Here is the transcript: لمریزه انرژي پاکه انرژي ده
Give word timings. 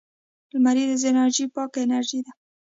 لمریزه 0.53 1.07
انرژي 1.11 1.45
پاکه 1.55 1.79
انرژي 1.83 2.19
ده 2.25 2.31